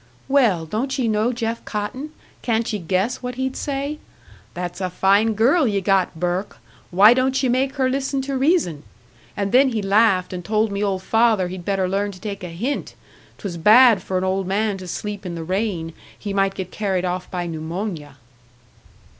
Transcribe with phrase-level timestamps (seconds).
[0.27, 2.09] "Well, don't ye know Jeff Cotton
[2.41, 3.99] can't ye guess what he'd say?
[4.55, 6.57] 'That's a fine girl ye got, Burke!
[6.89, 8.81] Why don't ye make her listen to reason?'
[9.37, 12.49] And then he laughed, and told me old father he'd better learn to take a
[12.49, 12.95] hint.
[13.37, 17.05] 'Twas bad for an old man to sleep in the rain he might get carried
[17.05, 18.17] off by pneumonia."